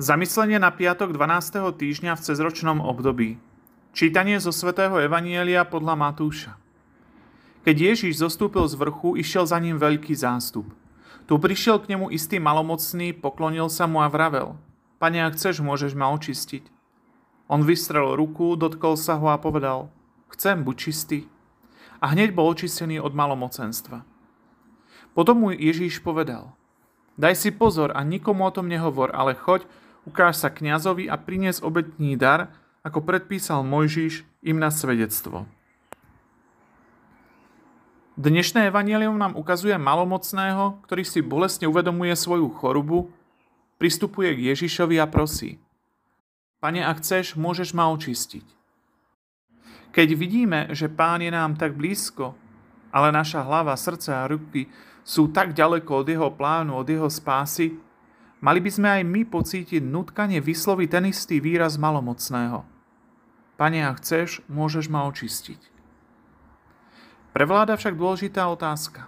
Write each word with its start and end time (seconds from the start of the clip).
Zamyslenie 0.00 0.56
na 0.56 0.72
piatok 0.72 1.12
12. 1.12 1.68
týždňa 1.76 2.16
v 2.16 2.24
cezročnom 2.24 2.80
období. 2.80 3.36
Čítanie 3.92 4.40
zo 4.40 4.48
svätého 4.48 4.96
Evanielia 4.96 5.68
podľa 5.68 6.00
Matúša. 6.00 6.56
Keď 7.68 7.92
Ježíš 7.92 8.24
zostúpil 8.24 8.64
z 8.72 8.80
vrchu, 8.80 9.20
išiel 9.20 9.44
za 9.44 9.60
ním 9.60 9.76
veľký 9.76 10.16
zástup. 10.16 10.64
Tu 11.28 11.36
prišiel 11.36 11.76
k 11.76 11.92
nemu 11.92 12.08
istý 12.08 12.40
malomocný, 12.40 13.12
poklonil 13.12 13.68
sa 13.68 13.84
mu 13.84 14.00
a 14.00 14.08
vravel. 14.08 14.56
Pane, 14.96 15.28
ak 15.28 15.36
chceš, 15.36 15.60
môžeš 15.60 15.92
ma 15.92 16.08
očistiť. 16.16 16.72
On 17.52 17.60
vystrel 17.60 18.16
ruku, 18.16 18.56
dotkol 18.56 18.96
sa 18.96 19.20
ho 19.20 19.28
a 19.28 19.36
povedal. 19.36 19.92
Chcem, 20.32 20.64
buď 20.64 20.76
čistý. 20.88 21.28
A 22.00 22.16
hneď 22.16 22.32
bol 22.32 22.48
očistený 22.48 22.96
od 22.96 23.12
malomocenstva. 23.12 24.08
Potom 25.12 25.44
mu 25.44 25.48
Ježíš 25.52 26.00
povedal. 26.00 26.56
Daj 27.20 27.34
si 27.36 27.50
pozor 27.52 27.92
a 27.92 28.00
nikomu 28.00 28.48
o 28.48 28.54
tom 28.54 28.72
nehovor, 28.72 29.12
ale 29.12 29.36
choď, 29.36 29.68
ukáž 30.08 30.40
sa 30.40 30.48
kňazovi 30.48 31.12
a 31.12 31.20
prinies 31.20 31.60
obetný 31.60 32.16
dar, 32.16 32.48
ako 32.80 33.04
predpísal 33.04 33.60
Mojžiš 33.62 34.24
im 34.42 34.56
na 34.56 34.72
svedectvo. 34.72 35.44
Dnešné 38.16 38.68
evanelium 38.68 39.16
nám 39.16 39.36
ukazuje 39.36 39.76
malomocného, 39.76 40.84
ktorý 40.84 41.04
si 41.04 41.24
bolestne 41.24 41.68
uvedomuje 41.68 42.12
svoju 42.16 42.48
chorobu, 42.56 43.08
pristupuje 43.76 44.32
k 44.36 44.52
Ježišovi 44.52 45.00
a 45.00 45.08
prosí. 45.08 45.56
Pane, 46.60 46.80
ak 46.84 47.00
chceš, 47.00 47.36
môžeš 47.36 47.72
ma 47.76 47.88
očistiť. 47.92 48.44
Keď 49.92 50.08
vidíme, 50.16 50.60
že 50.72 50.88
Pán 50.88 51.20
je 51.20 51.32
nám 51.32 51.60
tak 51.60 51.76
blízko, 51.76 52.32
ale 52.92 53.12
naša 53.12 53.44
hlava, 53.44 53.76
srdce 53.76 54.12
a 54.12 54.28
ruky 54.28 54.68
sú 55.02 55.30
tak 55.34 55.54
ďaleko 55.54 56.02
od 56.02 56.06
jeho 56.08 56.28
plánu, 56.30 56.78
od 56.78 56.86
jeho 56.86 57.10
spásy, 57.10 57.74
Mali 58.42 58.58
by 58.58 58.70
sme 58.74 58.88
aj 58.90 59.02
my 59.06 59.22
pocítiť 59.22 59.78
nutkanie 59.78 60.42
vysloviť 60.42 60.88
ten 60.90 61.04
istý 61.14 61.38
výraz 61.38 61.78
malomocného. 61.78 62.66
Pane, 63.54 63.86
ak 63.86 64.02
chceš, 64.02 64.42
môžeš 64.50 64.90
ma 64.90 65.06
očistiť. 65.06 65.62
Prevláda 67.30 67.78
však 67.78 67.94
dôležitá 67.94 68.50
otázka. 68.50 69.06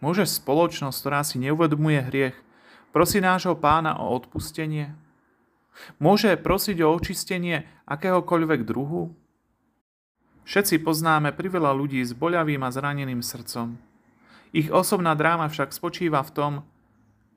Môže 0.00 0.24
spoločnosť, 0.24 0.96
ktorá 0.96 1.20
si 1.20 1.36
neuvedomuje 1.36 2.00
hriech, 2.00 2.36
prosiť 2.96 3.20
nášho 3.20 3.54
pána 3.60 4.00
o 4.00 4.08
odpustenie? 4.16 4.96
Môže 6.00 6.32
prosiť 6.40 6.80
o 6.80 6.96
očistenie 6.96 7.68
akéhokoľvek 7.84 8.64
druhu? 8.64 9.12
Všetci 10.48 10.80
poznáme 10.80 11.36
priveľa 11.36 11.76
ľudí 11.76 12.00
s 12.00 12.16
boľavým 12.16 12.64
a 12.64 12.72
zraneným 12.72 13.20
srdcom. 13.20 13.85
Ich 14.56 14.72
osobná 14.72 15.12
dráma 15.12 15.52
však 15.52 15.76
spočíva 15.76 16.24
v 16.24 16.32
tom, 16.32 16.52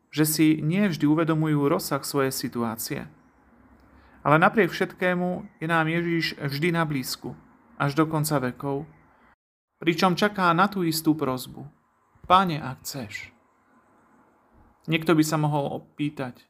že 0.07 0.23
si 0.23 0.47
nie 0.63 0.87
uvedomujú 0.87 1.67
rozsah 1.67 1.99
svojej 1.99 2.31
situácie. 2.31 3.11
Ale 4.23 4.39
napriek 4.39 4.71
všetkému 4.71 5.59
je 5.59 5.67
nám 5.67 5.91
Ježíš 5.91 6.39
vždy 6.39 6.71
na 6.71 6.87
blízku, 6.87 7.35
až 7.75 7.99
do 7.99 8.07
konca 8.07 8.39
vekov, 8.39 8.87
pričom 9.83 10.15
čaká 10.15 10.47
na 10.55 10.71
tú 10.71 10.87
istú 10.87 11.11
prozbu. 11.11 11.67
Páne, 12.23 12.63
ak 12.63 12.87
chceš. 12.87 13.35
Niekto 14.87 15.11
by 15.11 15.23
sa 15.27 15.35
mohol 15.35 15.75
opýtať, 15.75 16.47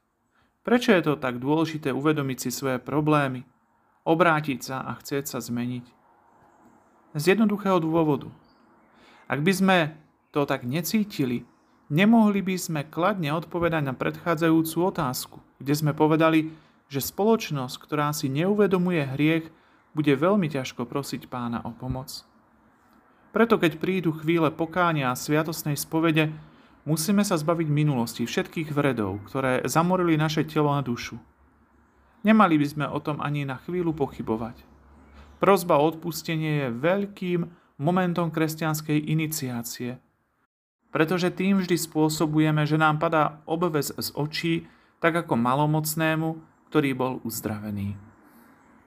prečo 0.61 0.93
je 0.93 1.01
to 1.01 1.17
tak 1.17 1.41
dôležité 1.41 1.89
uvedomiť 1.89 2.45
si 2.45 2.49
svoje 2.53 2.77
problémy, 2.77 3.41
obrátiť 4.05 4.59
sa 4.61 4.85
a 4.85 4.93
chcieť 5.01 5.33
sa 5.33 5.41
zmeniť? 5.41 5.85
Z 7.17 7.23
jednoduchého 7.33 7.81
dôvodu. 7.81 8.29
Ak 9.25 9.41
by 9.41 9.53
sme 9.53 9.77
to 10.31 10.45
tak 10.45 10.65
necítili, 10.65 11.45
Nemohli 11.89 12.45
by 12.45 12.53
sme 12.53 12.81
kladne 12.85 13.33
odpovedať 13.33 13.81
na 13.81 13.97
predchádzajúcu 13.97 14.77
otázku, 14.93 15.41
kde 15.57 15.73
sme 15.73 15.97
povedali, 15.97 16.53
že 16.85 17.01
spoločnosť, 17.01 17.75
ktorá 17.81 18.13
si 18.13 18.29
neuvedomuje 18.29 19.09
hriech, 19.17 19.49
bude 19.97 20.13
veľmi 20.13 20.53
ťažko 20.53 20.85
prosiť 20.85 21.25
pána 21.25 21.65
o 21.65 21.73
pomoc. 21.73 22.21
Preto 23.33 23.57
keď 23.57 23.81
prídu 23.81 24.13
chvíle 24.13 24.53
pokánia 24.53 25.09
a 25.09 25.17
sviatosnej 25.17 25.73
spovede, 25.73 26.29
musíme 26.85 27.25
sa 27.25 27.41
zbaviť 27.41 27.65
minulosti 27.73 28.21
všetkých 28.21 28.69
vredov, 28.69 29.25
ktoré 29.25 29.65
zamorili 29.65 30.13
naše 30.13 30.45
telo 30.45 30.69
a 30.69 30.85
dušu. 30.85 31.17
Nemali 32.21 32.61
by 32.61 32.67
sme 32.69 32.85
o 32.85 33.01
tom 33.01 33.17
ani 33.17 33.49
na 33.49 33.57
chvíľu 33.65 33.97
pochybovať. 33.97 34.61
Prozba 35.41 35.81
o 35.81 35.89
odpustenie 35.89 36.69
je 36.69 36.77
veľkým 36.77 37.39
momentom 37.81 38.29
kresťanskej 38.29 39.09
iniciácie– 39.09 39.97
pretože 40.89 41.29
tým 41.29 41.61
vždy 41.61 41.77
spôsobujeme, 41.77 42.65
že 42.65 42.81
nám 42.81 42.97
padá 42.97 43.41
obves 43.45 43.93
z 43.93 44.09
očí, 44.17 44.65
tak 44.97 45.15
ako 45.25 45.37
malomocnému, 45.37 46.29
ktorý 46.69 46.89
bol 46.97 47.13
uzdravený. 47.23 48.08